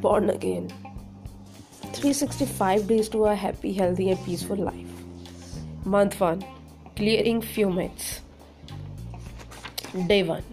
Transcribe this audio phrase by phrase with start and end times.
[0.00, 0.70] Born again.
[1.94, 4.86] 365 days to a happy, healthy and peaceful life.
[5.84, 6.44] Month 1.
[6.94, 8.20] Clearing few myths.
[10.06, 10.44] Day 1.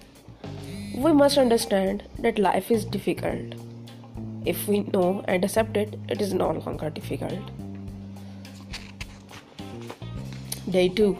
[0.98, 3.62] We must understand that life is difficult.
[4.44, 7.38] If we know and accept it, it is no longer difficult.
[10.68, 11.16] Day 2.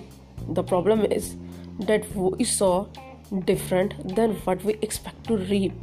[0.56, 1.36] The problem is
[1.82, 2.90] that we saw
[3.46, 5.74] different than what we expect to reap.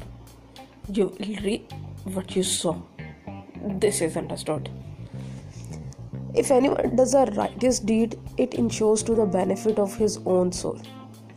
[0.88, 1.72] You will reap
[2.04, 2.86] what you sow.
[3.64, 4.68] This is understood.
[6.34, 10.80] If anyone does a righteous deed, it ensures to the benefit of his own soul.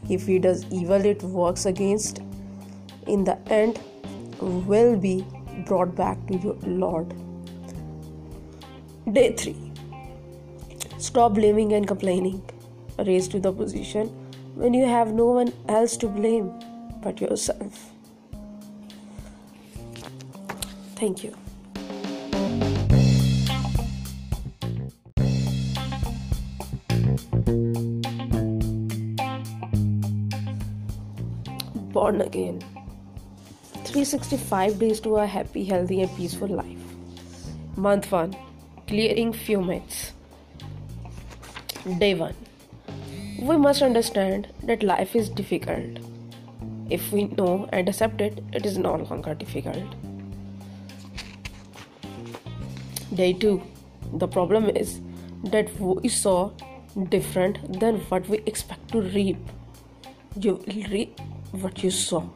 [0.10, 2.20] If he does evil, it works against.
[3.08, 3.80] In the end,
[4.40, 5.26] will be
[5.66, 7.14] brought back to your Lord.
[9.12, 9.74] Day 3.
[11.00, 12.48] Stop blaming and complaining.
[13.06, 14.16] Raise to the position
[14.60, 16.48] when you have no one else to blame
[17.02, 17.92] but yourself.
[20.96, 21.34] Thank you.
[31.94, 32.60] Born again.
[33.88, 36.94] 365 days to a happy, healthy and peaceful life.
[37.78, 38.36] Month 1.
[38.88, 40.12] Clearing few myths.
[41.98, 42.34] Day 1.
[43.42, 46.00] We must understand that life is difficult.
[46.90, 49.96] If we know and accept it, it is no longer difficult.
[53.14, 53.62] Day 2.
[54.16, 55.00] The problem is
[55.44, 56.52] that we saw
[57.08, 59.38] different than what we expect to reap.
[60.38, 61.18] You will reap
[61.52, 62.34] what you sow.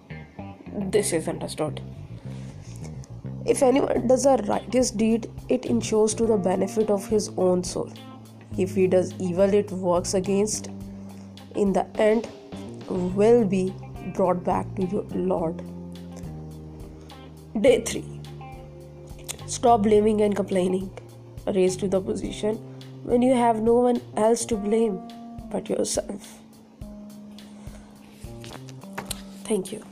[0.84, 1.82] This is understood.
[3.46, 7.92] If anyone does a righteous deed, it ensures to the benefit of his own soul.
[8.58, 10.70] If he does evil, it works against
[11.56, 12.28] in the end
[12.90, 13.74] will be
[14.16, 15.62] brought back to your Lord.
[17.60, 18.22] Day 3.
[19.48, 20.90] Stop blaming and complaining.
[21.48, 22.56] Raise to the position
[23.04, 25.02] when you have no one else to blame
[25.50, 26.40] but yourself.
[29.44, 29.86] Thank you.